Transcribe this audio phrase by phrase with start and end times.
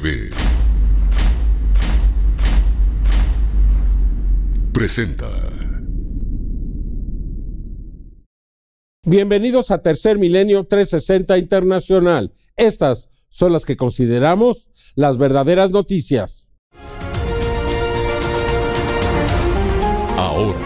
[0.00, 0.30] TV
[4.72, 5.26] presenta.
[9.04, 12.32] Bienvenidos a Tercer Milenio 360 Internacional.
[12.56, 16.52] Estas son las que consideramos las verdaderas noticias.
[20.16, 20.58] Ahora,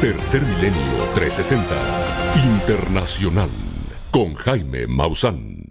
[0.00, 0.80] Tercer Milenio
[1.14, 1.76] 360
[2.58, 3.50] Internacional
[4.10, 5.63] con Jaime Maussan.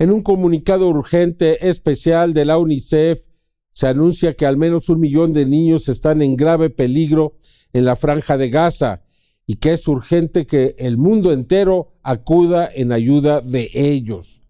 [0.00, 3.26] En un comunicado urgente especial de la UNICEF,
[3.70, 7.36] se anuncia que al menos un millón de niños están en grave peligro
[7.72, 9.02] en la franja de Gaza
[9.44, 14.42] y que es urgente que el mundo entero acuda en ayuda de ellos.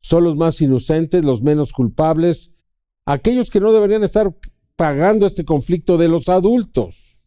[0.00, 2.50] Son los más inocentes, los menos culpables,
[3.06, 4.34] aquellos que no deberían estar
[4.74, 7.18] pagando este conflicto de los adultos.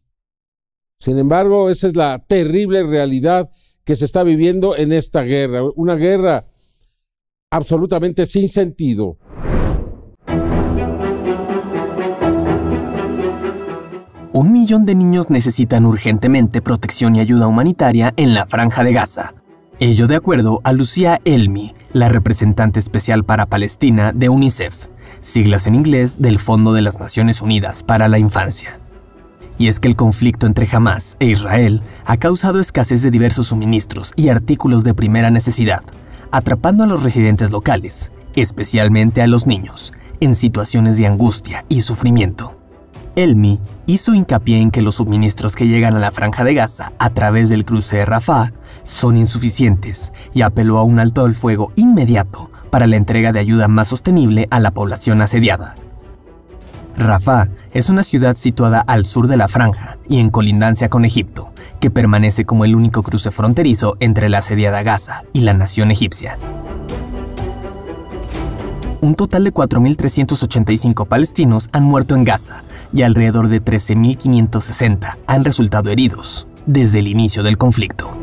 [1.00, 3.48] Sin embargo, esa es la terrible realidad
[3.84, 6.46] que se está viviendo en esta guerra, una guerra
[7.50, 9.16] absolutamente sin sentido.
[14.32, 19.34] Un millón de niños necesitan urgentemente protección y ayuda humanitaria en la franja de Gaza.
[19.80, 24.88] Ello de acuerdo a Lucía Elmi, la representante especial para Palestina de UNICEF,
[25.20, 28.78] siglas en inglés del Fondo de las Naciones Unidas para la Infancia.
[29.56, 34.12] Y es que el conflicto entre Hamas e Israel ha causado escasez de diversos suministros
[34.14, 35.82] y artículos de primera necesidad,
[36.30, 42.54] atrapando a los residentes locales, especialmente a los niños, en situaciones de angustia y sufrimiento.
[43.16, 47.10] Elmi hizo hincapié en que los suministros que llegan a la franja de Gaza a
[47.10, 48.52] través del cruce de Rafah
[48.84, 53.66] son insuficientes y apeló a un alto del fuego inmediato para la entrega de ayuda
[53.66, 55.74] más sostenible a la población asediada.
[56.96, 61.50] Rafah es una ciudad situada al sur de la franja y en colindancia con Egipto,
[61.80, 66.36] que permanece como el único cruce fronterizo entre la asediada Gaza y la nación egipcia.
[69.00, 75.90] Un total de 4.385 palestinos han muerto en Gaza y alrededor de 13.560 han resultado
[75.90, 78.17] heridos desde el inicio del conflicto.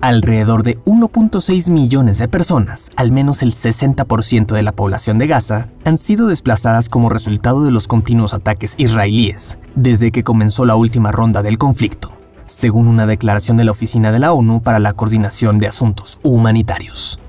[0.00, 5.68] Alrededor de 1.6 millones de personas, al menos el 60% de la población de Gaza,
[5.84, 11.12] han sido desplazadas como resultado de los continuos ataques israelíes desde que comenzó la última
[11.12, 12.12] ronda del conflicto,
[12.46, 17.20] según una declaración de la Oficina de la ONU para la Coordinación de Asuntos Humanitarios.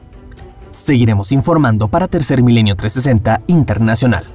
[0.71, 4.27] Seguiremos informando para Tercer Milenio 360 Internacional.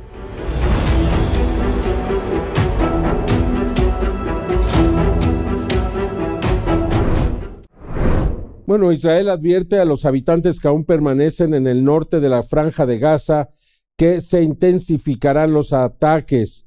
[8.67, 12.85] Bueno, Israel advierte a los habitantes que aún permanecen en el norte de la franja
[12.85, 13.51] de Gaza
[13.97, 16.67] que se intensificarán los ataques,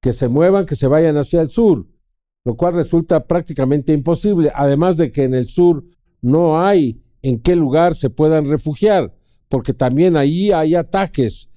[0.00, 1.86] que se muevan, que se vayan hacia el sur,
[2.46, 5.84] lo cual resulta prácticamente imposible, además de que en el sur
[6.22, 9.14] no hay en qué lugar se puedan refugiar,
[9.50, 11.50] porque también ahí hay ataques.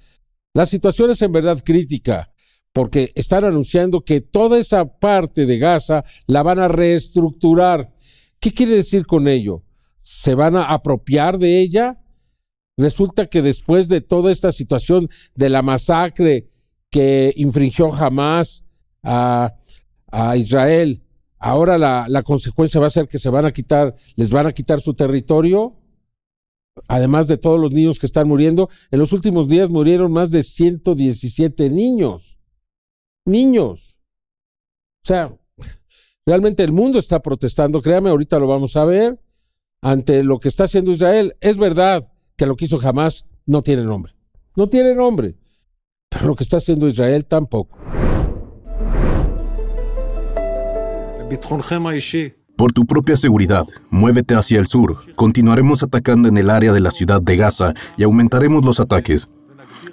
[0.54, 2.34] La situación es en verdad crítica,
[2.74, 7.94] porque están anunciando que toda esa parte de Gaza la van a reestructurar.
[8.40, 9.64] ¿Qué quiere decir con ello?
[10.10, 12.02] Se van a apropiar de ella.
[12.78, 16.50] Resulta que después de toda esta situación de la masacre
[16.90, 18.66] que infringió jamás
[19.04, 19.54] a,
[20.38, 21.04] Israel,
[21.38, 24.54] ahora la, la, consecuencia va a ser que se van a quitar, les van a
[24.54, 25.76] quitar su territorio,
[26.88, 28.70] además de todos los niños que están muriendo.
[28.92, 32.40] En los últimos días murieron más de 117 niños.
[33.26, 34.00] Niños.
[35.04, 35.38] O sea,
[36.26, 39.20] realmente el mundo está protestando, créame, ahorita lo vamos a ver
[39.82, 41.36] ante lo que está haciendo Israel.
[41.42, 42.04] Es verdad
[42.36, 44.14] que lo que hizo jamás no tiene nombre.
[44.56, 45.36] No tiene nombre.
[46.10, 47.78] Pero lo que está haciendo Israel tampoco.
[52.56, 54.98] Por tu propia seguridad, muévete hacia el sur.
[55.16, 59.30] Continuaremos atacando en el área de la ciudad de Gaza y aumentaremos los ataques.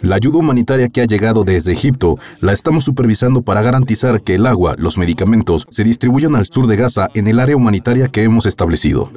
[0.01, 4.47] La ayuda humanitaria que ha llegado desde Egipto la estamos supervisando para garantizar que el
[4.47, 8.47] agua, los medicamentos, se distribuyan al sur de Gaza en el área humanitaria que hemos
[8.47, 9.11] establecido.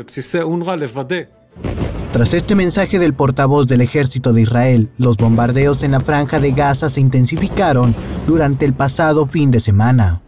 [2.12, 6.52] Tras este mensaje del portavoz del ejército de Israel, los bombardeos en la franja de
[6.52, 7.94] Gaza se intensificaron
[8.26, 10.22] durante el pasado fin de semana.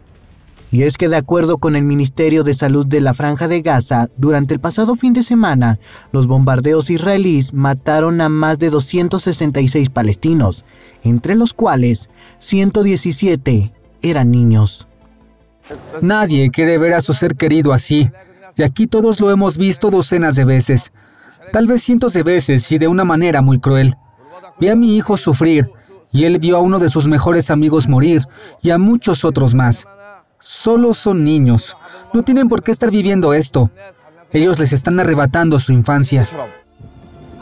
[0.72, 4.08] Y es que de acuerdo con el Ministerio de Salud de la Franja de Gaza,
[4.16, 5.80] durante el pasado fin de semana,
[6.12, 10.64] los bombardeos israelíes mataron a más de 266 palestinos,
[11.02, 12.08] entre los cuales
[12.38, 13.72] 117
[14.02, 14.86] eran niños.
[16.00, 18.10] Nadie quiere ver a su ser querido así,
[18.56, 20.92] y aquí todos lo hemos visto docenas de veces,
[21.52, 23.96] tal vez cientos de veces y de una manera muy cruel.
[24.60, 25.68] Vi a mi hijo sufrir,
[26.12, 28.22] y él vio a uno de sus mejores amigos morir,
[28.62, 29.86] y a muchos otros más.
[30.40, 31.76] Solo son niños.
[32.14, 33.70] No tienen por qué estar viviendo esto.
[34.32, 36.26] Ellos les están arrebatando su infancia.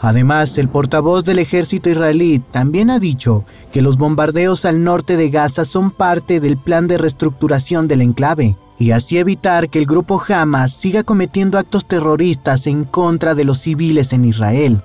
[0.01, 5.29] Además, el portavoz del ejército israelí también ha dicho que los bombardeos al norte de
[5.29, 10.21] Gaza son parte del plan de reestructuración del enclave y así evitar que el grupo
[10.27, 14.81] Hamas siga cometiendo actos terroristas en contra de los civiles en Israel.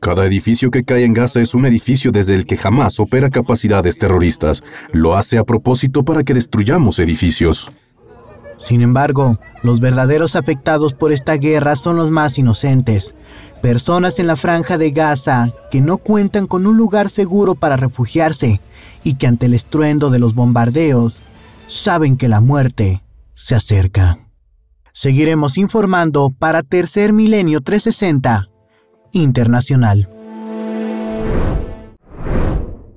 [0.00, 3.96] Cada edificio que cae en Gaza es un edificio desde el que jamás opera capacidades
[3.96, 4.62] terroristas.
[4.92, 7.72] Lo hace a propósito para que destruyamos edificios.
[8.58, 13.14] Sin embargo, los verdaderos afectados por esta guerra son los más inocentes.
[13.62, 18.60] Personas en la franja de Gaza que no cuentan con un lugar seguro para refugiarse
[19.04, 21.16] y que ante el estruendo de los bombardeos
[21.66, 23.02] saben que la muerte
[23.34, 24.18] se acerca.
[24.92, 28.50] Seguiremos informando para Tercer Milenio 360
[29.14, 30.08] internacional.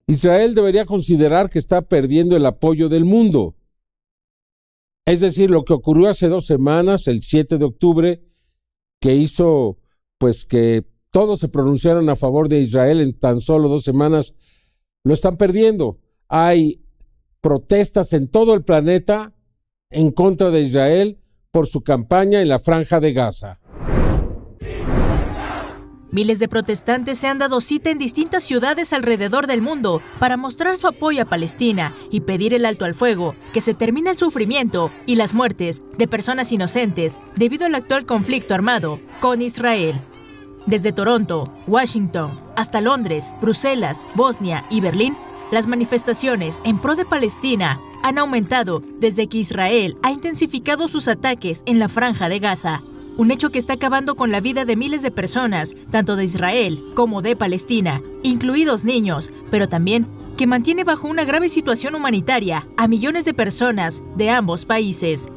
[0.07, 3.55] Israel debería considerar que está perdiendo el apoyo del mundo.
[5.05, 8.21] Es decir, lo que ocurrió hace dos semanas, el 7 de octubre,
[8.99, 9.77] que hizo
[10.17, 14.33] pues que todos se pronunciaron a favor de Israel en tan solo dos semanas,
[15.03, 15.99] lo están perdiendo.
[16.27, 16.83] Hay
[17.41, 19.33] protestas en todo el planeta
[19.89, 21.19] en contra de Israel
[21.51, 23.59] por su campaña en la franja de Gaza.
[26.09, 30.77] Miles de protestantes se han dado cita en distintas ciudades alrededor del mundo para mostrar
[30.77, 34.89] su apoyo a Palestina y pedir el alto al fuego, que se termine el sufrimiento
[35.05, 39.95] y las muertes de personas inocentes debido al actual conflicto armado con Israel.
[40.65, 45.15] Desde Toronto, Washington, hasta Londres, Bruselas, Bosnia y Berlín,
[45.51, 51.63] las manifestaciones en pro de Palestina han aumentado desde que Israel ha intensificado sus ataques
[51.65, 52.81] en la franja de Gaza
[53.17, 56.83] un hecho que está acabando con la vida de miles de personas, tanto de Israel
[56.95, 62.87] como de Palestina, incluidos niños, pero también que mantiene bajo una grave situación humanitaria a
[62.87, 65.27] millones de personas de ambos países.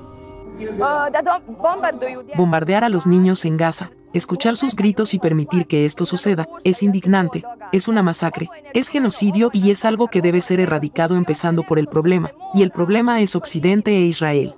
[2.36, 6.82] Bombardear a los niños en Gaza, escuchar sus gritos y permitir que esto suceda, es
[6.82, 11.78] indignante, es una masacre, es genocidio y es algo que debe ser erradicado empezando por
[11.78, 14.54] el problema, y el problema es Occidente e Israel.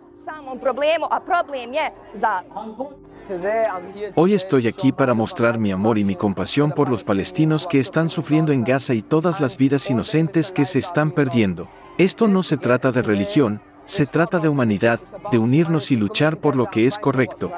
[4.14, 8.08] Hoy estoy aquí para mostrar mi amor y mi compasión por los palestinos que están
[8.08, 11.68] sufriendo en Gaza y todas las vidas inocentes que se están perdiendo.
[11.98, 16.56] Esto no se trata de religión, se trata de humanidad, de unirnos y luchar por
[16.56, 17.52] lo que es correcto.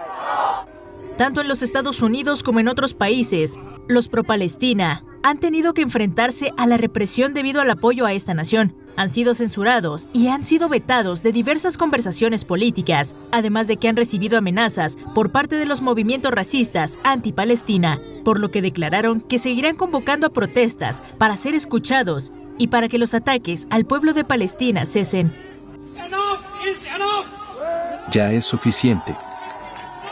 [1.16, 3.58] Tanto en los Estados Unidos como en otros países,
[3.88, 8.74] los pro-Palestina han tenido que enfrentarse a la represión debido al apoyo a esta nación.
[8.96, 13.96] Han sido censurados y han sido vetados de diversas conversaciones políticas, además de que han
[13.96, 19.76] recibido amenazas por parte de los movimientos racistas anti-Palestina, por lo que declararon que seguirán
[19.76, 24.84] convocando a protestas para ser escuchados y para que los ataques al pueblo de Palestina
[24.84, 25.32] cesen.
[28.10, 29.14] Ya es suficiente.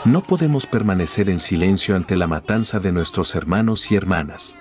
[0.05, 4.53] No podemos permanecer en silencio ante la matanza de nuestros hermanos y hermanas.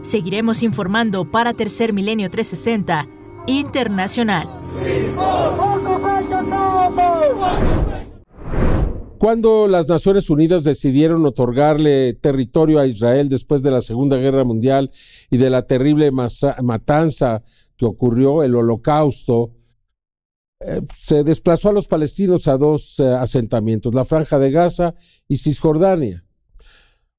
[0.00, 3.06] Seguiremos informando para Tercer Milenio 360
[3.46, 4.48] Internacional.
[9.18, 14.90] Cuando las Naciones Unidas decidieron otorgarle territorio a Israel después de la Segunda Guerra Mundial
[15.28, 17.42] y de la terrible matanza
[17.76, 19.50] que ocurrió, el holocausto,
[20.62, 24.94] eh, se desplazó a los palestinos a dos eh, asentamientos, la Franja de Gaza
[25.26, 26.24] y Cisjordania.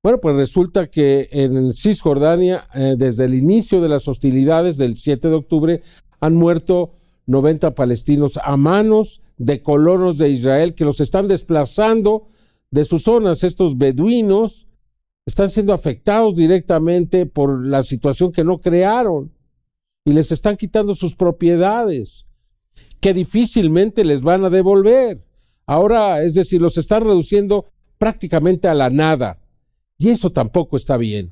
[0.03, 5.27] Bueno, pues resulta que en Cisjordania, eh, desde el inicio de las hostilidades del 7
[5.29, 5.81] de octubre,
[6.19, 6.93] han muerto
[7.25, 12.27] 90 palestinos a manos de colonos de Israel que los están desplazando
[12.69, 13.43] de sus zonas.
[13.43, 14.67] Estos beduinos
[15.25, 19.31] están siendo afectados directamente por la situación que no crearon
[20.05, 22.27] y les están quitando sus propiedades
[23.01, 25.25] que difícilmente les van a devolver.
[25.65, 27.65] Ahora, es decir, los están reduciendo
[27.97, 29.39] prácticamente a la nada.
[29.97, 31.31] Y eso tampoco está bien.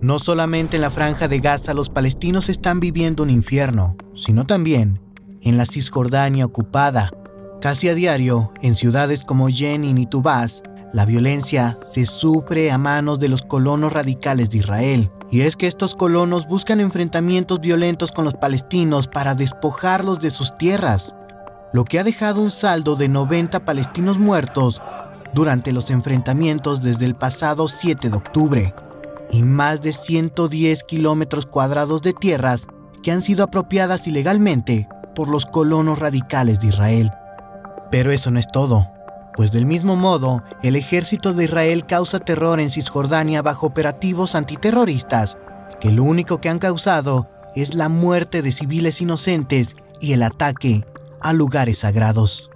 [0.00, 5.00] No solamente en la franja de Gaza los palestinos están viviendo un infierno, sino también
[5.42, 7.10] en la Cisjordania ocupada.
[7.60, 10.62] Casi a diario, en ciudades como Jenin y Tubás,
[10.92, 15.10] la violencia se sufre a manos de los colonos radicales de Israel.
[15.30, 20.54] Y es que estos colonos buscan enfrentamientos violentos con los palestinos para despojarlos de sus
[20.54, 21.14] tierras,
[21.74, 24.80] lo que ha dejado un saldo de 90 palestinos muertos
[25.34, 28.74] durante los enfrentamientos desde el pasado 7 de octubre,
[29.30, 32.62] y más de 110 kilómetros cuadrados de tierras
[33.02, 37.10] que han sido apropiadas ilegalmente por los colonos radicales de Israel.
[37.90, 38.97] Pero eso no es todo
[39.38, 45.38] pues del mismo modo, el ejército de Israel causa terror en Cisjordania bajo operativos antiterroristas,
[45.80, 50.84] que lo único que han causado es la muerte de civiles inocentes y el ataque
[51.20, 52.50] a lugares sagrados.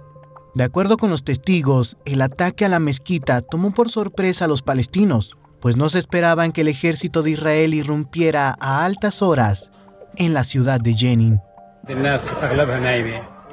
[0.55, 4.61] De acuerdo con los testigos, el ataque a la mezquita tomó por sorpresa a los
[4.61, 9.71] palestinos, pues no se esperaban que el ejército de Israel irrumpiera a altas horas
[10.17, 11.39] en la ciudad de Jenin.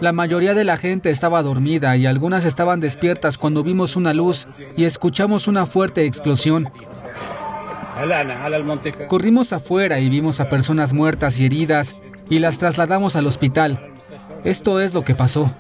[0.01, 4.49] La mayoría de la gente estaba dormida y algunas estaban despiertas cuando vimos una luz
[4.75, 6.71] y escuchamos una fuerte explosión.
[9.09, 11.99] Corrimos afuera y vimos a personas muertas y heridas
[12.31, 13.93] y las trasladamos al hospital.
[14.43, 15.53] Esto es lo que pasó.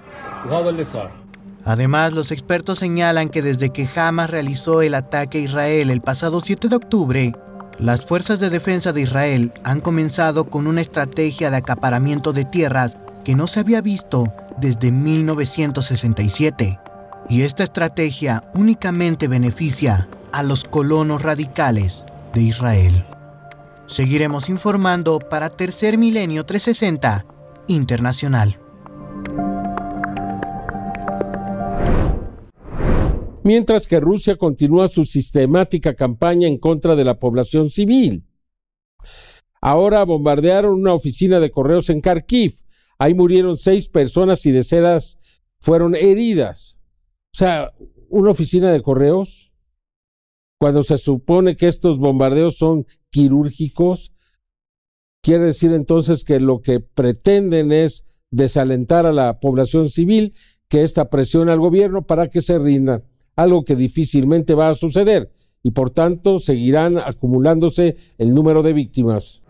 [1.66, 6.40] Además, los expertos señalan que desde que Hamas realizó el ataque a Israel el pasado
[6.40, 7.32] 7 de octubre,
[7.78, 12.96] las fuerzas de defensa de Israel han comenzado con una estrategia de acaparamiento de tierras
[13.24, 16.78] que no se había visto desde 1967.
[17.28, 23.04] Y esta estrategia únicamente beneficia a los colonos radicales de Israel.
[23.86, 27.26] Seguiremos informando para Tercer Milenio 360
[27.66, 28.58] Internacional.
[33.42, 38.26] Mientras que Rusia continúa su sistemática campaña en contra de la población civil.
[39.60, 42.52] Ahora bombardearon una oficina de correos en Kharkiv.
[43.00, 45.18] Ahí murieron seis personas y decenas
[45.58, 46.78] fueron heridas.
[47.34, 47.72] O sea,
[48.10, 49.52] una oficina de correos
[50.58, 54.12] cuando se supone que estos bombardeos son quirúrgicos,
[55.22, 60.34] quiere decir entonces que lo que pretenden es desalentar a la población civil,
[60.68, 63.02] que esta presione al gobierno para que se rinda,
[63.34, 69.40] algo que difícilmente va a suceder y por tanto seguirán acumulándose el número de víctimas.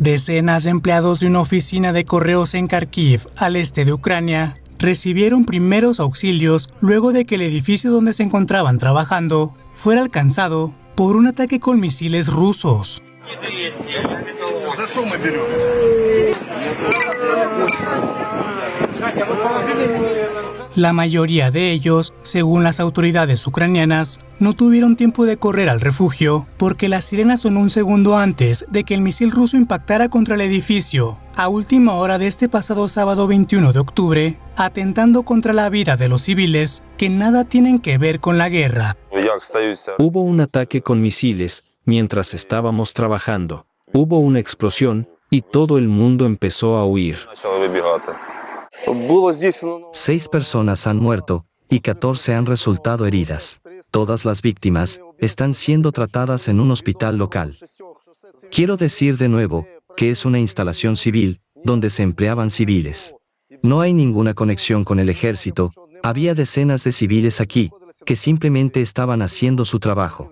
[0.00, 5.44] Decenas de empleados de una oficina de correos en Kharkiv, al este de Ucrania, recibieron
[5.44, 11.26] primeros auxilios luego de que el edificio donde se encontraban trabajando fuera alcanzado por un
[11.26, 13.02] ataque con misiles rusos.
[20.80, 26.46] La mayoría de ellos, según las autoridades ucranianas, no tuvieron tiempo de correr al refugio
[26.56, 30.40] porque la sirena sonó un segundo antes de que el misil ruso impactara contra el
[30.40, 35.98] edificio, a última hora de este pasado sábado 21 de octubre, atentando contra la vida
[35.98, 38.96] de los civiles que nada tienen que ver con la guerra.
[39.98, 43.66] Hubo un ataque con misiles mientras estábamos trabajando.
[43.92, 47.18] Hubo una explosión y todo el mundo empezó a huir.
[49.92, 53.60] Seis personas han muerto y 14 han resultado heridas.
[53.90, 57.56] Todas las víctimas están siendo tratadas en un hospital local.
[58.50, 63.14] Quiero decir de nuevo que es una instalación civil donde se empleaban civiles.
[63.62, 65.70] No hay ninguna conexión con el ejército,
[66.02, 67.70] había decenas de civiles aquí
[68.06, 70.30] que simplemente estaban haciendo su trabajo.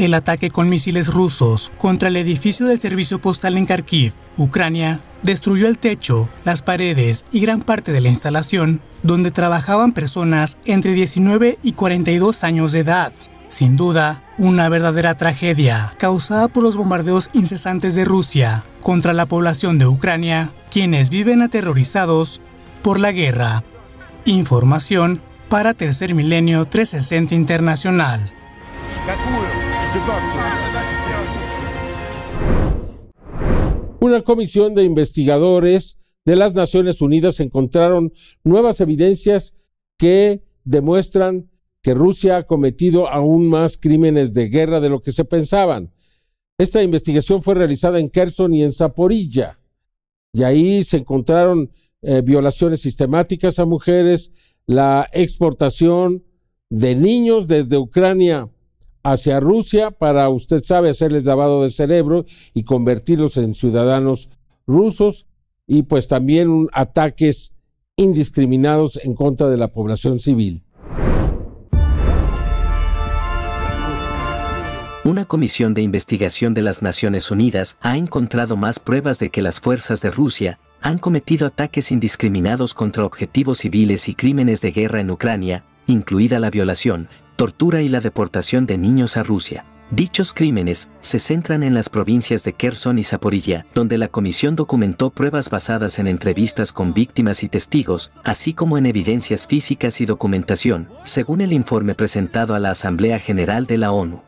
[0.00, 5.68] El ataque con misiles rusos contra el edificio del servicio postal en Kharkiv, Ucrania, destruyó
[5.68, 11.58] el techo, las paredes y gran parte de la instalación, donde trabajaban personas entre 19
[11.62, 13.12] y 42 años de edad.
[13.50, 19.76] Sin duda, una verdadera tragedia causada por los bombardeos incesantes de Rusia contra la población
[19.76, 22.40] de Ucrania, quienes viven aterrorizados
[22.80, 23.64] por la guerra.
[24.24, 28.32] Información para Tercer Milenio 360 Internacional.
[34.00, 38.12] Una comisión de investigadores de las Naciones Unidas encontraron
[38.44, 39.54] nuevas evidencias
[39.98, 41.50] que demuestran
[41.82, 45.92] que Rusia ha cometido aún más crímenes de guerra de lo que se pensaban.
[46.56, 49.58] Esta investigación fue realizada en Kherson y en Zaporilla,
[50.32, 54.32] y ahí se encontraron eh, violaciones sistemáticas a mujeres,
[54.66, 56.22] la exportación
[56.68, 58.48] de niños desde Ucrania
[59.02, 64.28] hacia Rusia para, usted sabe, hacerles lavado de cerebro y convertirlos en ciudadanos
[64.66, 65.26] rusos
[65.66, 67.54] y pues también ataques
[67.96, 70.64] indiscriminados en contra de la población civil.
[75.02, 79.58] Una comisión de investigación de las Naciones Unidas ha encontrado más pruebas de que las
[79.58, 85.10] fuerzas de Rusia han cometido ataques indiscriminados contra objetivos civiles y crímenes de guerra en
[85.10, 87.08] Ucrania, incluida la violación,
[87.40, 89.64] tortura y la deportación de niños a Rusia.
[89.90, 95.08] Dichos crímenes se centran en las provincias de Kherson y Zaporilla, donde la comisión documentó
[95.08, 100.90] pruebas basadas en entrevistas con víctimas y testigos, así como en evidencias físicas y documentación,
[101.02, 104.20] según el informe presentado a la Asamblea General de la ONU.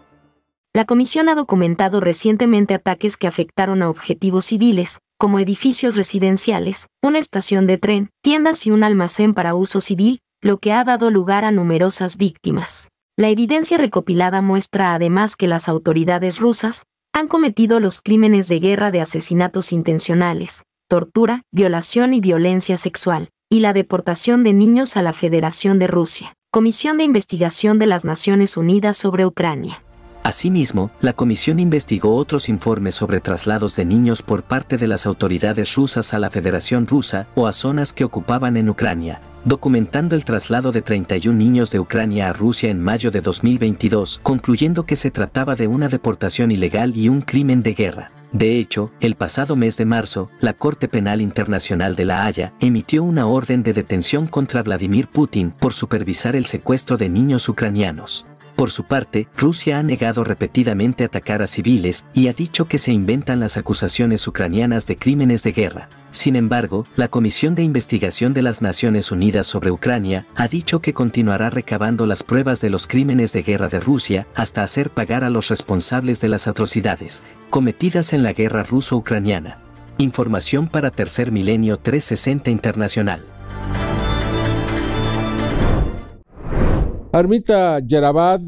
[0.72, 7.18] La comisión ha documentado recientemente ataques que afectaron a objetivos civiles, como edificios residenciales, una
[7.18, 11.44] estación de tren, tiendas y un almacén para uso civil, lo que ha dado lugar
[11.44, 12.88] a numerosas víctimas.
[13.18, 18.90] La evidencia recopilada muestra además que las autoridades rusas han cometido los crímenes de guerra
[18.90, 25.12] de asesinatos intencionales, tortura, violación y violencia sexual, y la deportación de niños a la
[25.12, 26.32] Federación de Rusia.
[26.50, 29.82] Comisión de Investigación de las Naciones Unidas sobre Ucrania.
[30.22, 35.74] Asimismo, la comisión investigó otros informes sobre traslados de niños por parte de las autoridades
[35.74, 40.72] rusas a la Federación Rusa o a zonas que ocupaban en Ucrania, documentando el traslado
[40.72, 45.54] de 31 niños de Ucrania a Rusia en mayo de 2022, concluyendo que se trataba
[45.54, 48.12] de una deportación ilegal y un crimen de guerra.
[48.32, 53.04] De hecho, el pasado mes de marzo, la Corte Penal Internacional de La Haya emitió
[53.04, 58.24] una orden de detención contra Vladimir Putin por supervisar el secuestro de niños ucranianos.
[58.56, 62.92] Por su parte, Rusia ha negado repetidamente atacar a civiles y ha dicho que se
[62.92, 65.88] inventan las acusaciones ucranianas de crímenes de guerra.
[66.10, 70.92] Sin embargo, la Comisión de Investigación de las Naciones Unidas sobre Ucrania ha dicho que
[70.92, 75.30] continuará recabando las pruebas de los crímenes de guerra de Rusia hasta hacer pagar a
[75.30, 79.58] los responsables de las atrocidades cometidas en la guerra ruso-ucraniana.
[79.98, 83.26] Información para Tercer Milenio 360 Internacional.
[87.14, 88.40] Armita Yerabad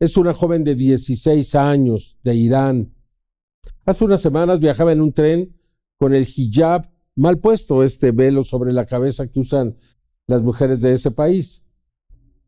[0.00, 2.94] es una joven de 16 años de Irán.
[3.84, 5.54] Hace unas semanas viajaba en un tren
[5.98, 9.76] con el hijab mal puesto, este velo sobre la cabeza que usan
[10.26, 11.66] las mujeres de ese país.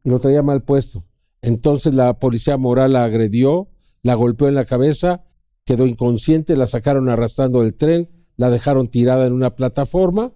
[0.05, 1.05] Lo traía mal puesto.
[1.43, 3.69] Entonces la policía moral la agredió,
[4.03, 5.27] la golpeó en la cabeza,
[5.67, 8.09] quedó inconsciente, la sacaron arrastrando del tren,
[8.39, 10.33] la dejaron tirada en una plataforma,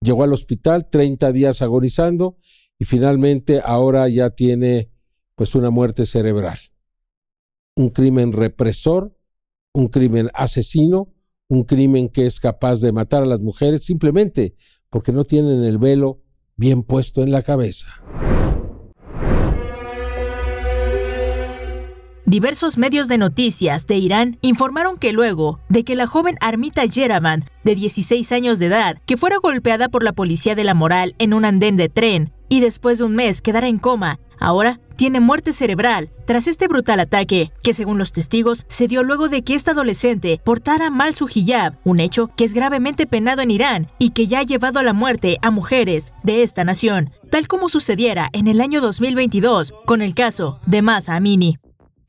[0.00, 2.38] llegó al hospital 30 días agonizando
[2.78, 4.90] y finalmente ahora ya tiene
[5.34, 6.58] pues una muerte cerebral.
[7.76, 9.16] Un crimen represor,
[9.72, 11.12] un crimen asesino,
[11.48, 14.54] un crimen que es capaz de matar a las mujeres simplemente
[14.90, 16.22] porque no tienen el velo
[16.56, 17.88] bien puesto en la cabeza.
[22.26, 27.44] Diversos medios de noticias de Irán informaron que luego de que la joven Armita Yeraman,
[27.64, 31.34] de 16 años de edad, que fuera golpeada por la policía de la moral en
[31.34, 35.52] un andén de tren y después de un mes quedara en coma, ahora tiene muerte
[35.52, 39.72] cerebral tras este brutal ataque, que según los testigos se dio luego de que esta
[39.72, 44.26] adolescente portara mal su hijab, un hecho que es gravemente penado en Irán y que
[44.26, 48.48] ya ha llevado a la muerte a mujeres de esta nación, tal como sucediera en
[48.48, 51.58] el año 2022 con el caso de Masa Amini.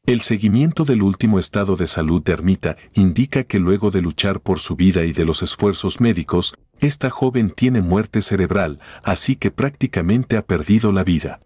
[0.05, 4.59] El seguimiento del último estado de salud de Ermita indica que luego de luchar por
[4.59, 10.37] su vida y de los esfuerzos médicos, esta joven tiene muerte cerebral, así que prácticamente
[10.37, 11.41] ha perdido la vida.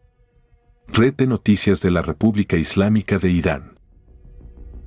[0.90, 3.69] Red de Noticias de la República Islámica de Irán.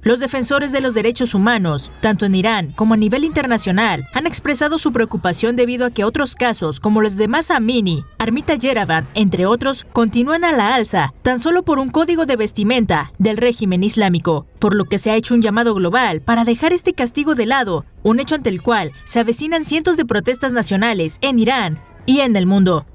[0.05, 4.77] Los defensores de los derechos humanos, tanto en Irán como a nivel internacional, han expresado
[4.77, 9.47] su preocupación debido a que otros casos, como los de Masa Amini, Armita Yeravad, entre
[9.47, 14.49] otros, continúan a la alza, tan solo por un código de vestimenta del régimen islámico,
[14.59, 17.85] por lo que se ha hecho un llamado global para dejar este castigo de lado,
[18.03, 22.35] un hecho ante el cual se avecinan cientos de protestas nacionales en Irán y en
[22.35, 22.87] el mundo.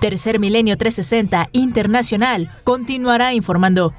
[0.00, 3.94] Tercer Milenio 360 Internacional continuará informando.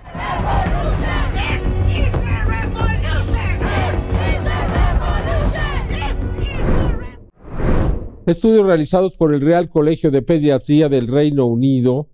[8.25, 12.09] Estudios realizados por el Real Colegio de Pediatría del Reino Unido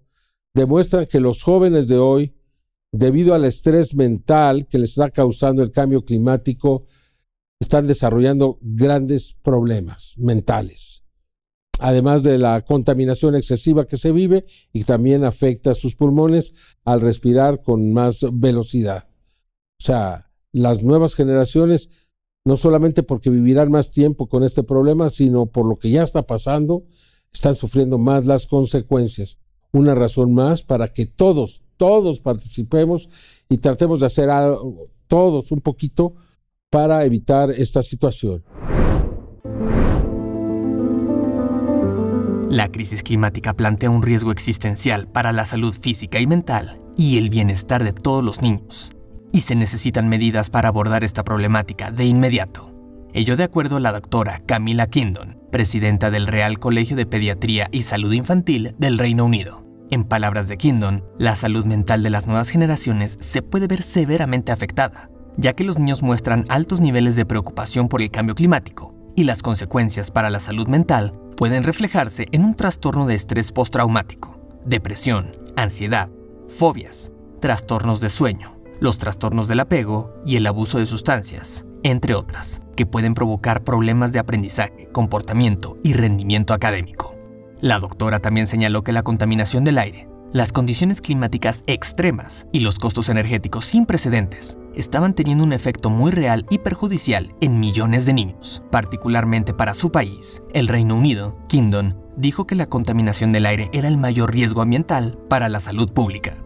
[0.56, 2.36] demuestran que los jóvenes de hoy,
[2.92, 6.86] debido al estrés mental que les está causando el cambio climático,
[7.60, 11.04] están desarrollando grandes problemas mentales,
[11.80, 16.54] además de la contaminación excesiva que se vive y también afecta a sus pulmones
[16.86, 19.10] al respirar con más velocidad.
[19.80, 22.09] O sea, las nuevas generaciones
[22.46, 26.24] no solamente porque vivirán más tiempo con este problema, sino por lo que ya está
[26.24, 26.84] pasando,
[27.34, 29.38] están sufriendo más las consecuencias.
[29.72, 33.10] Una razón más para que todos, todos participemos
[33.50, 36.16] y tratemos de hacer algo, todos un poquito
[36.70, 38.44] para evitar esta situación.
[42.50, 47.30] La crisis climática plantea un riesgo existencial para la salud física y mental y el
[47.30, 48.92] bienestar de todos los niños
[49.32, 52.74] y se necesitan medidas para abordar esta problemática de inmediato.
[53.14, 57.82] Ello de acuerdo a la doctora Camila Kindon, presidenta del Real Colegio de Pediatría y
[57.82, 59.66] Salud Infantil del Reino Unido.
[59.92, 64.52] En palabras de Kindon, la salud mental de las nuevas generaciones se puede ver severamente
[64.52, 69.24] afectada, ya que los niños muestran altos niveles de preocupación por el cambio climático, y
[69.24, 75.32] las consecuencias para la salud mental pueden reflejarse en un trastorno de estrés postraumático, depresión,
[75.56, 76.10] ansiedad,
[76.48, 82.62] fobias, trastornos de sueño, los trastornos del apego y el abuso de sustancias, entre otras,
[82.76, 87.16] que pueden provocar problemas de aprendizaje, comportamiento y rendimiento académico.
[87.62, 92.78] La doctora también señaló que la contaminación del aire, las condiciones climáticas extremas y los
[92.78, 98.14] costos energéticos sin precedentes estaban teniendo un efecto muy real y perjudicial en millones de
[98.14, 101.38] niños, particularmente para su país, el Reino Unido.
[101.48, 105.92] Kingdon dijo que la contaminación del aire era el mayor riesgo ambiental para la salud
[105.92, 106.38] pública.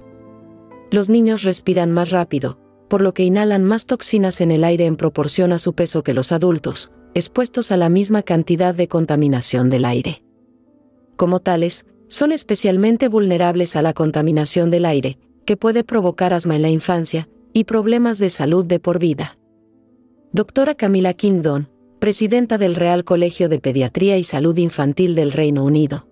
[0.93, 4.95] Los niños respiran más rápido, por lo que inhalan más toxinas en el aire en
[4.95, 9.85] proporción a su peso que los adultos, expuestos a la misma cantidad de contaminación del
[9.85, 10.23] aire.
[11.15, 16.61] Como tales, son especialmente vulnerables a la contaminación del aire, que puede provocar asma en
[16.61, 19.39] la infancia y problemas de salud de por vida.
[20.31, 26.05] Doctora Camila Kingdon, presidenta del Real Colegio de Pediatría y Salud Infantil del Reino Unido.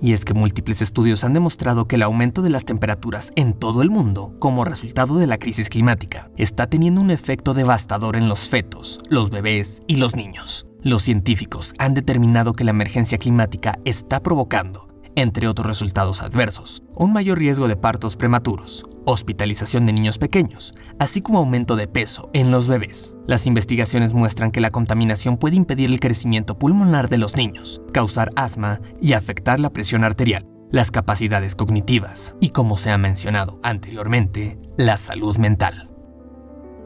[0.00, 3.82] Y es que múltiples estudios han demostrado que el aumento de las temperaturas en todo
[3.82, 8.48] el mundo, como resultado de la crisis climática, está teniendo un efecto devastador en los
[8.48, 10.66] fetos, los bebés y los niños.
[10.82, 14.87] Los científicos han determinado que la emergencia climática está provocando
[15.20, 21.22] entre otros resultados adversos, un mayor riesgo de partos prematuros, hospitalización de niños pequeños, así
[21.22, 23.16] como aumento de peso en los bebés.
[23.26, 28.30] Las investigaciones muestran que la contaminación puede impedir el crecimiento pulmonar de los niños, causar
[28.36, 34.58] asma y afectar la presión arterial, las capacidades cognitivas y, como se ha mencionado anteriormente,
[34.76, 35.90] la salud mental.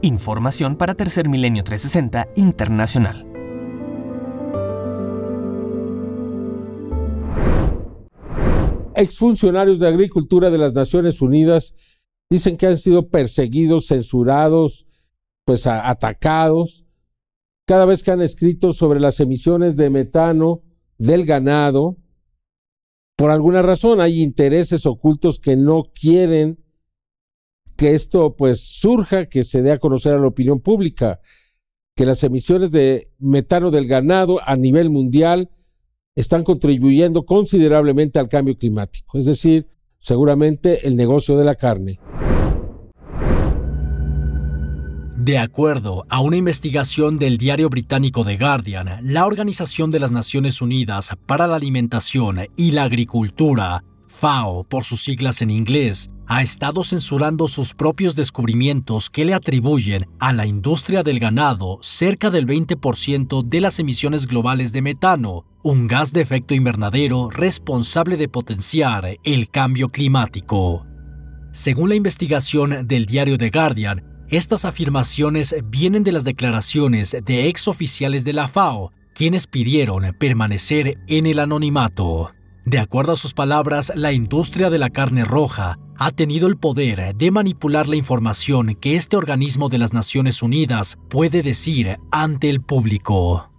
[0.01, 3.32] Información para Tercer Milenio 360 Internacional.
[8.95, 11.75] Exfuncionarios de Agricultura de las Naciones Unidas
[12.29, 14.87] dicen que han sido perseguidos, censurados,
[15.45, 16.85] pues atacados,
[17.65, 20.61] cada vez que han escrito sobre las emisiones de metano
[20.97, 21.97] del ganado.
[23.15, 26.59] Por alguna razón hay intereses ocultos que no quieren
[27.75, 31.19] que esto pues surja, que se dé a conocer a la opinión pública,
[31.95, 35.49] que las emisiones de metano del ganado a nivel mundial
[36.15, 39.67] están contribuyendo considerablemente al cambio climático, es decir,
[39.99, 41.99] seguramente el negocio de la carne.
[45.17, 50.61] De acuerdo a una investigación del diario británico The Guardian, la Organización de las Naciones
[50.61, 53.85] Unidas para la Alimentación y la Agricultura,
[54.23, 60.07] FAO por sus siglas en inglés, ha estado censurando sus propios descubrimientos que le atribuyen
[60.17, 65.87] a la industria del ganado cerca del 20% de las emisiones globales de metano, un
[65.87, 70.85] gas de efecto invernadero responsable de potenciar el cambio climático.
[71.51, 77.67] Según la investigación del diario The Guardian, estas afirmaciones vienen de las declaraciones de ex
[77.67, 82.31] oficiales de la FAO, quienes pidieron permanecer en el anonimato.
[82.65, 87.15] De acuerdo a sus palabras, la industria de la carne roja ha tenido el poder
[87.15, 92.61] de manipular la información que este organismo de las Naciones Unidas puede decir ante el
[92.61, 93.49] público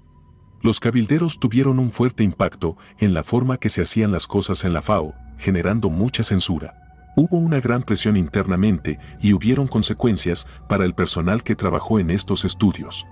[0.64, 4.72] los cabilderos tuvieron un fuerte impacto en la forma que se hacían las cosas en
[4.72, 6.72] la FAO, generando mucha censura.
[7.16, 12.46] Hubo una gran presión internamente y hubieron consecuencias para el personal que trabajó en estos
[12.46, 13.06] estudios.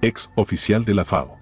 [0.00, 1.39] Ex oficial de la FAO.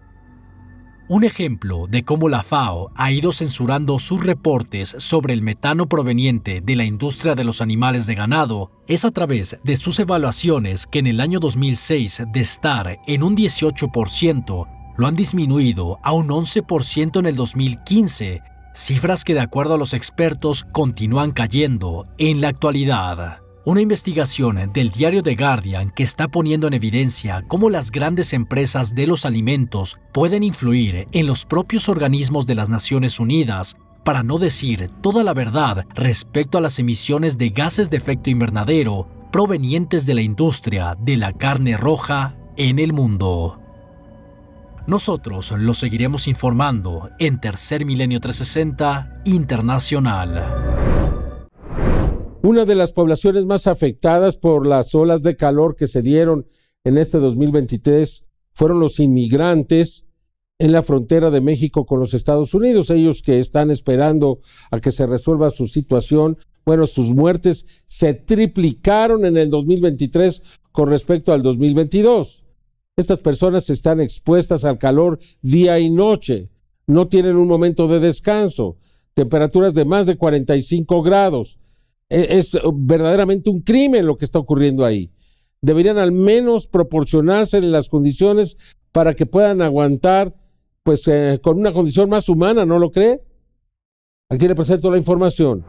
[1.11, 6.61] Un ejemplo de cómo la FAO ha ido censurando sus reportes sobre el metano proveniente
[6.61, 10.99] de la industria de los animales de ganado es a través de sus evaluaciones que
[10.99, 14.68] en el año 2006 de estar en un 18%
[14.99, 18.42] lo han disminuido a un 11% en el 2015,
[18.75, 23.47] cifras que de acuerdo a los expertos continúan cayendo en la actualidad.
[23.68, 28.94] Una investigación del diario The Guardian que está poniendo en evidencia cómo las grandes empresas
[28.94, 33.76] de los alimentos pueden influir en los propios organismos de las Naciones Unidas
[34.07, 39.07] para no decir toda la verdad respecto a las emisiones de gases de efecto invernadero
[39.31, 43.61] provenientes de la industria de la carne roja en el mundo.
[44.87, 50.88] Nosotros lo seguiremos informando en Tercer Milenio 360 Internacional.
[52.42, 56.46] Una de las poblaciones más afectadas por las olas de calor que se dieron
[56.85, 60.07] en este 2023 fueron los inmigrantes
[60.61, 64.38] en la frontera de México con los Estados Unidos, ellos que están esperando
[64.70, 66.38] a que se resuelva su situación.
[66.64, 72.44] Bueno, sus muertes se triplicaron en el 2023 con respecto al 2022.
[72.96, 76.51] Estas personas están expuestas al calor día y noche,
[76.87, 78.77] no tienen un momento de descanso,
[79.14, 81.59] temperaturas de más de 45 grados.
[82.11, 85.11] E, es verdaderamente un crimen lo que está ocurriendo ahí.
[85.61, 88.57] Deberían al menos proporcionarse las condiciones
[88.92, 90.35] para que puedan aguantar
[90.83, 93.21] pues eh, con una condición más humana, ¿no lo cree?
[94.31, 95.64] Aquí le presento la información.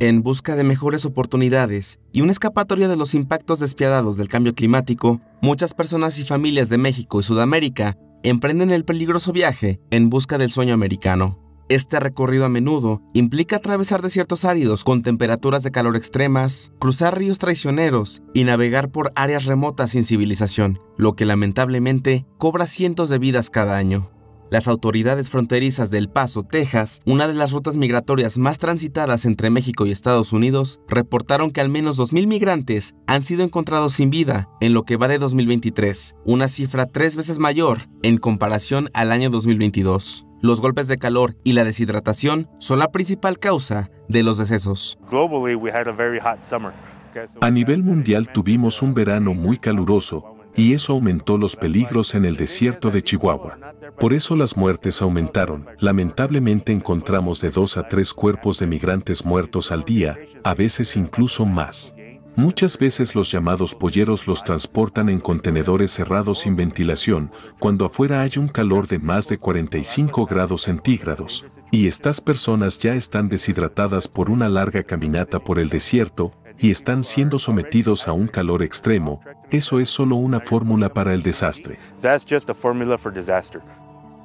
[0.00, 5.20] En busca de mejores oportunidades y una escapatoria de los impactos despiadados del cambio climático,
[5.40, 10.50] muchas personas y familias de México y Sudamérica emprenden el peligroso viaje en busca del
[10.50, 11.43] sueño americano.
[11.70, 17.38] Este recorrido a menudo implica atravesar desiertos áridos con temperaturas de calor extremas, cruzar ríos
[17.38, 23.48] traicioneros y navegar por áreas remotas sin civilización, lo que lamentablemente cobra cientos de vidas
[23.48, 24.10] cada año.
[24.50, 29.86] Las autoridades fronterizas del Paso, Texas, una de las rutas migratorias más transitadas entre México
[29.86, 34.74] y Estados Unidos, reportaron que al menos 2.000 migrantes han sido encontrados sin vida en
[34.74, 40.26] lo que va de 2023, una cifra tres veces mayor en comparación al año 2022.
[40.44, 44.98] Los golpes de calor y la deshidratación son la principal causa de los decesos.
[47.40, 52.36] A nivel mundial tuvimos un verano muy caluroso, y eso aumentó los peligros en el
[52.36, 53.58] desierto de Chihuahua.
[53.98, 55.64] Por eso las muertes aumentaron.
[55.78, 61.46] Lamentablemente encontramos de dos a tres cuerpos de migrantes muertos al día, a veces incluso
[61.46, 61.94] más.
[62.36, 68.32] Muchas veces los llamados polleros los transportan en contenedores cerrados sin ventilación, cuando afuera hay
[68.38, 74.30] un calor de más de 45 grados centígrados, y estas personas ya están deshidratadas por
[74.30, 79.20] una larga caminata por el desierto, y están siendo sometidos a un calor extremo,
[79.50, 81.78] eso es solo una fórmula para el desastre.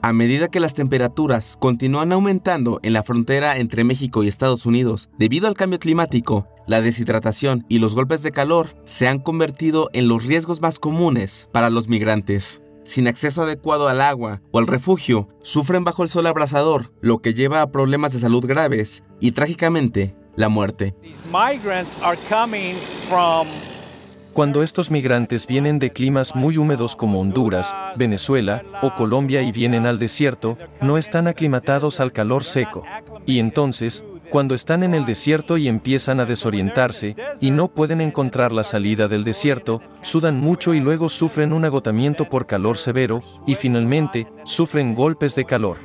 [0.01, 5.09] A medida que las temperaturas continúan aumentando en la frontera entre México y Estados Unidos
[5.17, 10.07] debido al cambio climático, la deshidratación y los golpes de calor se han convertido en
[10.07, 12.63] los riesgos más comunes para los migrantes.
[12.85, 17.33] Sin acceso adecuado al agua o al refugio, sufren bajo el sol abrasador, lo que
[17.33, 20.95] lleva a problemas de salud graves y trágicamente la muerte.
[24.39, 29.85] Cuando estos migrantes vienen de climas muy húmedos como Honduras, Venezuela o Colombia y vienen
[29.85, 32.85] al desierto, no están aclimatados al calor seco.
[33.25, 38.51] Y entonces, cuando están en el desierto y empiezan a desorientarse, y no pueden encontrar
[38.51, 43.55] la salida del desierto, sudan mucho y luego sufren un agotamiento por calor severo, y
[43.55, 45.77] finalmente, sufren golpes de calor.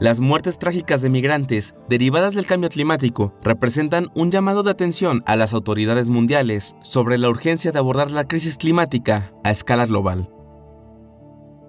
[0.00, 5.36] Las muertes trágicas de migrantes derivadas del cambio climático representan un llamado de atención a
[5.36, 10.28] las autoridades mundiales sobre la urgencia de abordar la crisis climática a escala global.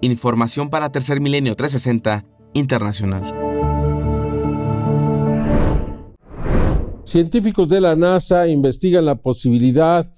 [0.01, 3.23] Información para Tercer Milenio 360 internacional.
[7.03, 10.11] Científicos de la NASA investigan la posibilidad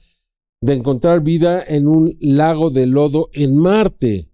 [0.62, 4.30] de encontrar vida en un lago de lodo en Marte.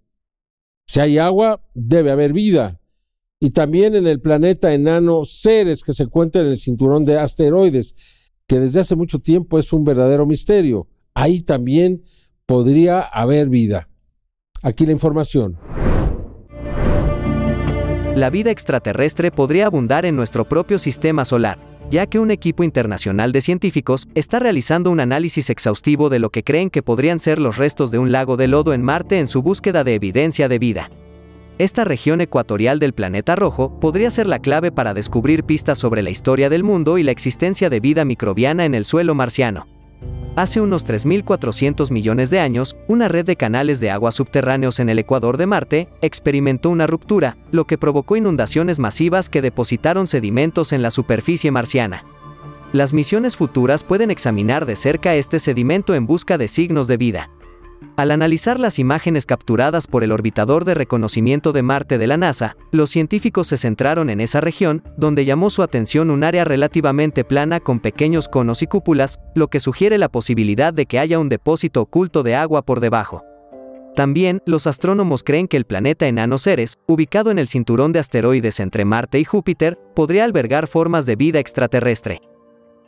[0.86, 2.80] Si hay agua, debe haber vida.
[3.40, 7.94] Y también en el planeta enano Ceres, que se encuentra en el cinturón de asteroides,
[8.48, 10.88] que desde hace mucho tiempo es un verdadero misterio.
[11.14, 12.02] Ahí también
[12.46, 13.88] podría haber vida.
[14.62, 15.58] Aquí la información
[18.18, 21.58] la vida extraterrestre podría abundar en nuestro propio sistema solar,
[21.90, 26.42] ya que un equipo internacional de científicos está realizando un análisis exhaustivo de lo que
[26.42, 29.42] creen que podrían ser los restos de un lago de lodo en Marte en su
[29.42, 30.90] búsqueda de evidencia de vida.
[31.58, 36.10] Esta región ecuatorial del planeta rojo podría ser la clave para descubrir pistas sobre la
[36.10, 39.66] historia del mundo y la existencia de vida microbiana en el suelo marciano.
[40.38, 45.00] Hace unos 3.400 millones de años, una red de canales de agua subterráneos en el
[45.00, 50.80] ecuador de Marte experimentó una ruptura, lo que provocó inundaciones masivas que depositaron sedimentos en
[50.80, 52.04] la superficie marciana.
[52.72, 57.30] Las misiones futuras pueden examinar de cerca este sedimento en busca de signos de vida.
[57.96, 62.56] Al analizar las imágenes capturadas por el orbitador de reconocimiento de Marte de la NASA,
[62.70, 67.60] los científicos se centraron en esa región, donde llamó su atención un área relativamente plana
[67.60, 71.82] con pequeños conos y cúpulas, lo que sugiere la posibilidad de que haya un depósito
[71.82, 73.24] oculto de agua por debajo.
[73.96, 78.60] También, los astrónomos creen que el planeta enano Ceres, ubicado en el cinturón de asteroides
[78.60, 82.20] entre Marte y Júpiter, podría albergar formas de vida extraterrestre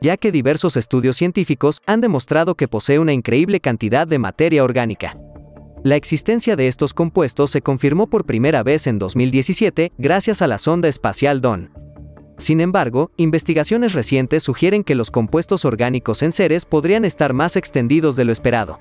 [0.01, 5.17] ya que diversos estudios científicos han demostrado que posee una increíble cantidad de materia orgánica.
[5.83, 10.59] La existencia de estos compuestos se confirmó por primera vez en 2017 gracias a la
[10.59, 11.71] sonda espacial DAWN.
[12.37, 18.17] Sin embargo, investigaciones recientes sugieren que los compuestos orgánicos en Ceres podrían estar más extendidos
[18.17, 18.79] de lo esperado.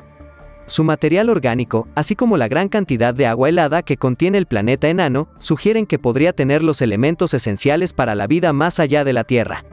[0.65, 4.87] Su material orgánico, así como la gran cantidad de agua helada que contiene el planeta
[4.87, 9.23] enano, sugieren que podría tener los elementos esenciales para la vida más allá de la
[9.23, 9.65] Tierra.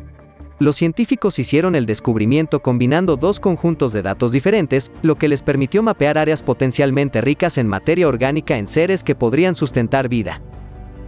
[0.59, 5.83] Los científicos hicieron el descubrimiento combinando dos conjuntos de datos diferentes, lo que les permitió
[5.83, 10.41] mapear áreas potencialmente ricas en materia orgánica en seres que podrían sustentar vida.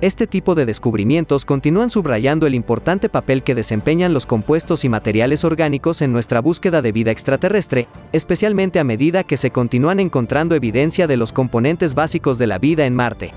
[0.02, 5.44] Este tipo de descubrimientos continúan subrayando el importante papel que desempeñan los compuestos y materiales
[5.44, 11.06] orgánicos en nuestra búsqueda de vida extraterrestre, especialmente a medida que se continúan encontrando evidencia
[11.06, 13.32] de los componentes básicos de la vida en Marte.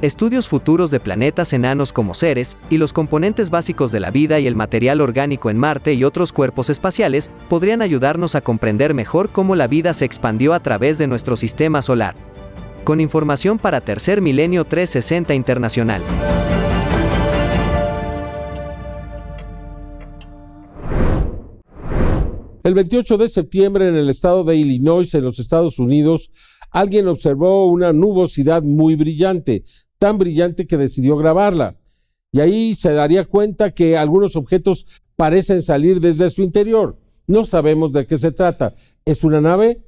[0.00, 4.46] Estudios futuros de planetas enanos como Ceres, y los componentes básicos de la vida y
[4.46, 9.56] el material orgánico en Marte y otros cuerpos espaciales, podrían ayudarnos a comprender mejor cómo
[9.56, 12.14] la vida se expandió a través de nuestro sistema solar.
[12.84, 16.04] Con información para Tercer Milenio 360 Internacional.
[22.62, 26.30] El 28 de septiembre en el estado de Illinois, en los Estados Unidos,
[26.70, 29.62] alguien observó una nubosidad muy brillante,
[29.98, 31.76] tan brillante que decidió grabarla.
[32.32, 36.96] Y ahí se daría cuenta que algunos objetos parecen salir desde su interior.
[37.26, 38.74] No sabemos de qué se trata.
[39.04, 39.82] ¿Es una nave?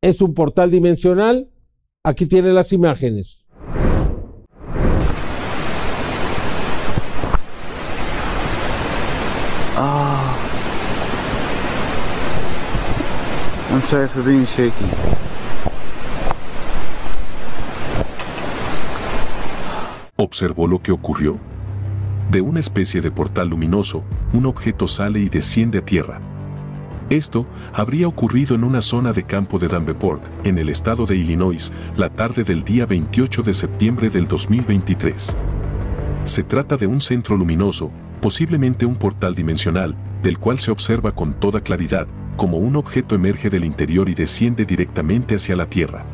[0.00, 1.48] ¿Es un portal dimensional?
[2.02, 3.46] Aquí tiene las imágenes.
[9.76, 10.36] Ah.
[20.22, 21.38] Observó lo que ocurrió.
[22.30, 24.04] De una especie de portal luminoso,
[24.34, 26.20] un objeto sale y desciende a tierra.
[27.08, 31.72] Esto habría ocurrido en una zona de campo de Davenport, en el estado de Illinois,
[31.96, 35.38] la tarde del día 28 de septiembre del 2023.
[36.24, 41.32] Se trata de un centro luminoso, posiblemente un portal dimensional, del cual se observa con
[41.32, 42.06] toda claridad
[42.36, 46.04] como un objeto emerge del interior y desciende directamente hacia la Tierra.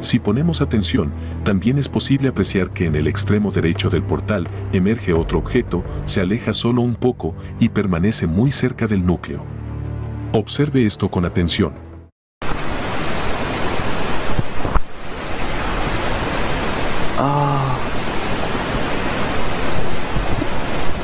[0.00, 1.12] Si ponemos atención,
[1.44, 6.20] también es posible apreciar que en el extremo derecho del portal emerge otro objeto, se
[6.20, 9.42] aleja solo un poco y permanece muy cerca del núcleo.
[10.32, 11.72] Observe esto con atención.
[17.18, 17.78] Ah.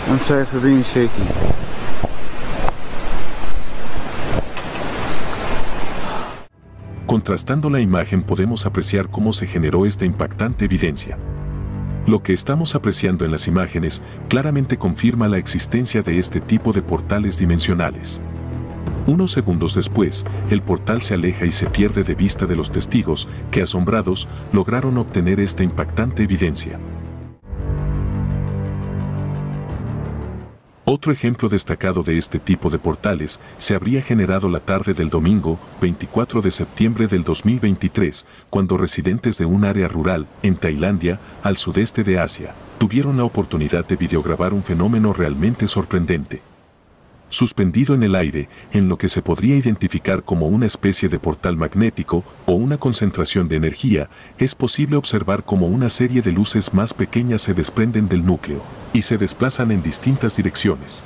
[0.08, 1.61] I'm sorry for being shaky.
[7.12, 11.18] Contrastando la imagen podemos apreciar cómo se generó esta impactante evidencia.
[12.06, 16.80] Lo que estamos apreciando en las imágenes claramente confirma la existencia de este tipo de
[16.80, 18.22] portales dimensionales.
[19.06, 23.28] Unos segundos después, el portal se aleja y se pierde de vista de los testigos
[23.50, 26.80] que, asombrados, lograron obtener esta impactante evidencia.
[30.94, 35.58] Otro ejemplo destacado de este tipo de portales se habría generado la tarde del domingo
[35.80, 42.02] 24 de septiembre del 2023, cuando residentes de un área rural, en Tailandia, al sudeste
[42.02, 46.42] de Asia, tuvieron la oportunidad de videograbar un fenómeno realmente sorprendente
[47.32, 51.56] suspendido en el aire, en lo que se podría identificar como una especie de portal
[51.56, 56.92] magnético o una concentración de energía, es posible observar cómo una serie de luces más
[56.92, 61.04] pequeñas se desprenden del núcleo y se desplazan en distintas direcciones.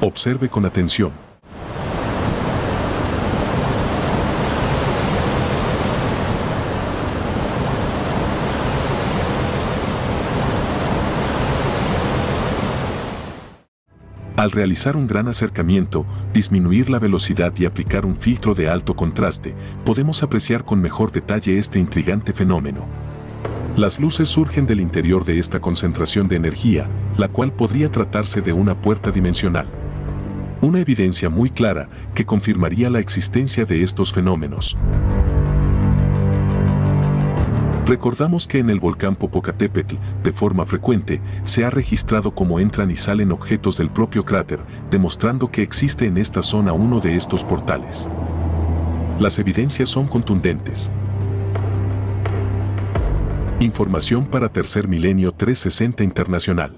[0.00, 1.31] Observe con atención.
[14.42, 19.54] Al realizar un gran acercamiento, disminuir la velocidad y aplicar un filtro de alto contraste,
[19.84, 22.84] podemos apreciar con mejor detalle este intrigante fenómeno.
[23.76, 28.52] Las luces surgen del interior de esta concentración de energía, la cual podría tratarse de
[28.52, 29.68] una puerta dimensional.
[30.60, 34.76] Una evidencia muy clara que confirmaría la existencia de estos fenómenos.
[37.86, 42.94] Recordamos que en el volcán Popocatépetl, de forma frecuente, se ha registrado cómo entran y
[42.94, 48.08] salen objetos del propio cráter, demostrando que existe en esta zona uno de estos portales.
[49.18, 50.92] Las evidencias son contundentes.
[53.58, 56.76] Información para Tercer Milenio 360 Internacional.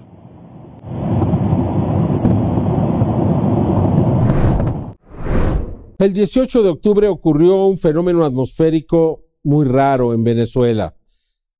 [5.99, 10.95] El 18 de octubre ocurrió un fenómeno atmosférico muy raro en Venezuela.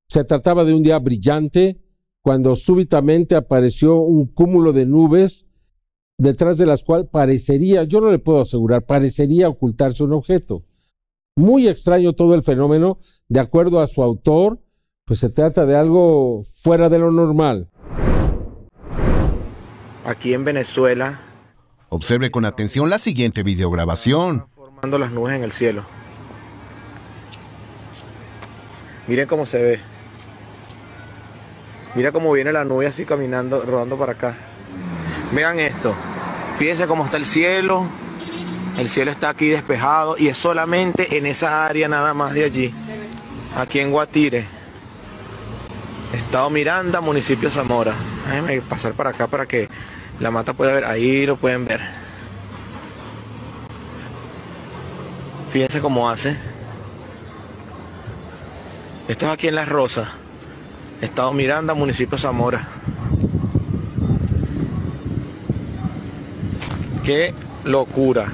[0.08, 1.80] Se trataba de un día brillante
[2.22, 5.46] cuando súbitamente apareció un cúmulo de nubes
[6.18, 10.64] detrás de las cuales parecería, yo no le puedo asegurar, parecería ocultarse un objeto.
[11.36, 14.60] Muy extraño todo el fenómeno, de acuerdo a su autor,
[15.06, 17.70] pues se trata de algo fuera de lo normal.
[20.06, 21.20] Aquí en Venezuela.
[21.90, 24.48] Observe con atención la siguiente videograbación.
[24.56, 25.86] Formando las nubes en el cielo.
[29.08, 29.80] Miren cómo se ve.
[31.96, 34.36] Mira cómo viene la nube así caminando, rodando para acá.
[35.32, 35.96] Vean esto.
[36.58, 37.88] Fíjense cómo está el cielo.
[38.78, 42.74] El cielo está aquí despejado y es solamente en esa área nada más de allí.
[43.56, 44.46] Aquí en Guatire.
[46.14, 47.94] Estado Miranda, municipio Zamora.
[48.26, 49.70] Déjenme pasar para acá para que
[50.20, 50.86] la mata pueda ver.
[50.86, 51.80] Ahí lo pueden ver.
[55.52, 56.38] Fíjense cómo hace.
[59.08, 60.10] Esto es aquí en Las Rosas,
[61.00, 62.68] Estado Miranda, municipio Zamora.
[67.04, 67.32] Qué
[67.64, 68.26] locura.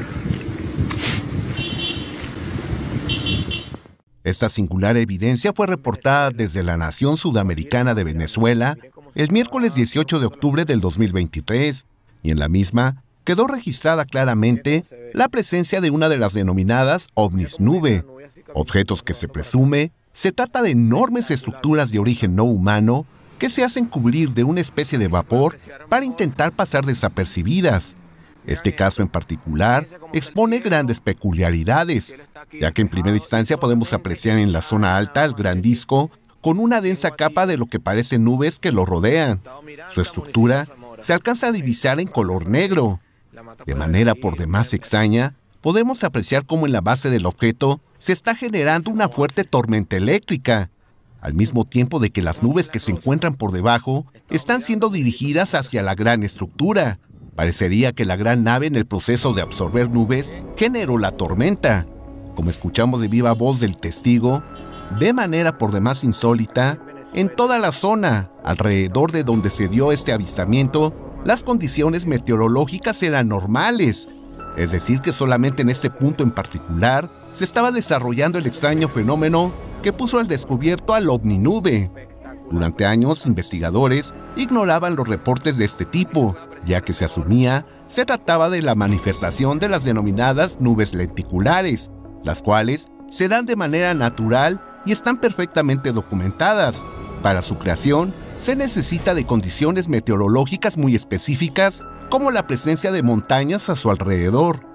[4.24, 8.78] Esta singular evidencia fue reportada desde la nación sudamericana de Venezuela
[9.13, 11.86] el miércoles 18 de octubre del 2023,
[12.24, 17.59] y en la misma quedó registrada claramente la presencia de una de las denominadas ovnis
[17.59, 18.05] nube,
[18.53, 23.05] objetos que se presume se trata de enormes estructuras de origen no humano
[23.39, 25.57] que se hacen cubrir de una especie de vapor
[25.89, 27.95] para intentar pasar desapercibidas.
[28.45, 32.16] Este caso en particular expone grandes peculiaridades,
[32.59, 36.59] ya que en primera instancia podemos apreciar en la zona alta el gran disco con
[36.59, 39.41] una densa capa de lo que parecen nubes que lo rodean.
[39.89, 40.68] Su estructura
[40.99, 42.99] se alcanza a divisar en color negro.
[43.66, 48.34] De manera por demás extraña, podemos apreciar cómo en la base del objeto se está
[48.34, 50.72] generando una fuerte tormenta eléctrica,
[51.20, 55.54] al mismo tiempo de que las nubes que se encuentran por debajo están siendo dirigidas
[55.54, 56.97] hacia la gran estructura.
[57.36, 61.86] Parecería que la gran nave en el proceso de absorber nubes generó la tormenta.
[62.36, 64.43] Como escuchamos de viva voz del testigo,
[64.99, 66.80] de manera por demás insólita,
[67.14, 73.28] en toda la zona alrededor de donde se dio este avistamiento, las condiciones meteorológicas eran
[73.28, 74.10] normales,
[74.58, 79.51] es decir, que solamente en ese punto en particular se estaba desarrollando el extraño fenómeno
[79.82, 81.91] que puso al descubierto al ovni nube.
[82.49, 88.49] Durante años, investigadores ignoraban los reportes de este tipo, ya que se asumía se trataba
[88.49, 91.91] de la manifestación de las denominadas nubes lenticulares,
[92.23, 96.86] las cuales se dan de manera natural y están perfectamente documentadas.
[97.21, 103.69] Para su creación, se necesita de condiciones meteorológicas muy específicas, como la presencia de montañas
[103.69, 104.70] a su alrededor.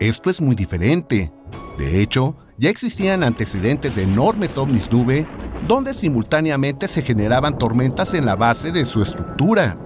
[0.00, 1.30] Esto es muy diferente.
[1.76, 5.26] De hecho, ya existían antecedentes de enormes ovnis nube,
[5.68, 9.78] donde simultáneamente se generaban tormentas en la base de su estructura.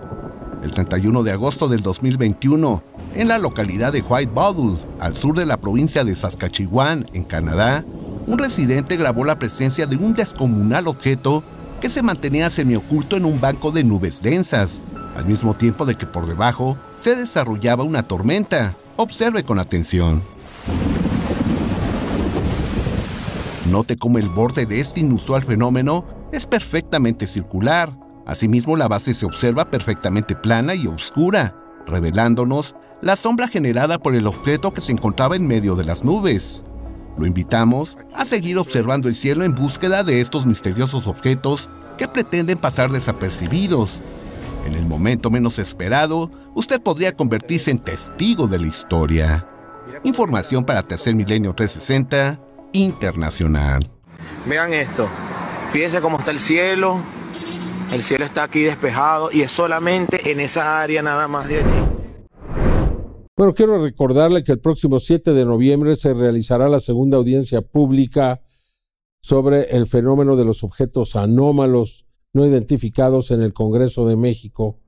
[0.62, 2.84] El 31 de agosto del 2021,
[3.16, 7.84] en la localidad de White Bottle, al sur de la provincia de Saskatchewan, en Canadá,
[8.28, 11.42] un residente grabó la presencia de un descomunal objeto
[11.80, 14.80] que se mantenía semioculto en un banco de nubes densas,
[15.16, 18.76] al mismo tiempo de que por debajo se desarrollaba una tormenta.
[18.96, 20.22] Observe con atención.
[23.68, 27.98] Note cómo el borde de este inusual fenómeno es perfectamente circular.
[28.24, 34.28] Asimismo, la base se observa perfectamente plana y oscura, revelándonos la sombra generada por el
[34.28, 36.64] objeto que se encontraba en medio de las nubes.
[37.18, 41.68] Lo invitamos a seguir observando el cielo en búsqueda de estos misteriosos objetos
[41.98, 44.00] que pretenden pasar desapercibidos.
[44.64, 49.46] En el momento menos esperado, usted podría convertirse en testigo de la historia.
[50.04, 52.40] Información para Tercer Milenio 360
[52.72, 53.90] Internacional.
[54.46, 55.06] Vean esto.
[55.72, 57.00] Fíjense cómo está el cielo.
[57.92, 61.94] El cielo está aquí despejado y es solamente en esa área nada más de allí.
[63.36, 68.40] Bueno, quiero recordarle que el próximo 7 de noviembre se realizará la segunda audiencia pública
[69.20, 72.03] sobre el fenómeno de los objetos anómalos
[72.34, 74.80] no identificados en el Congreso de México,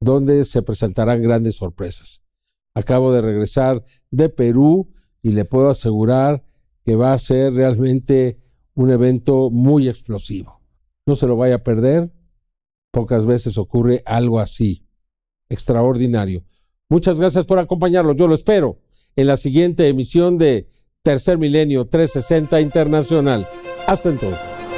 [0.00, 2.22] donde se presentarán grandes sorpresas.
[2.74, 4.90] Acabo de regresar de Perú
[5.22, 6.44] y le puedo asegurar
[6.84, 8.40] que va a ser realmente
[8.74, 10.60] un evento muy explosivo.
[11.06, 12.12] No se lo vaya a perder.
[12.90, 14.84] Pocas veces ocurre algo así.
[15.48, 16.44] Extraordinario.
[16.88, 18.12] Muchas gracias por acompañarlo.
[18.14, 18.80] Yo lo espero
[19.14, 20.68] en la siguiente emisión de
[21.02, 23.48] Tercer Milenio 360 Internacional.
[23.86, 24.71] Hasta entonces.